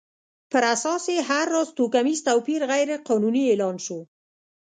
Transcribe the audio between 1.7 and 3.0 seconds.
توکمیز توپیر غیر